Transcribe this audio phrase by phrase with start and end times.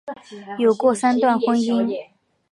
[0.57, 2.07] 有过三段婚姻。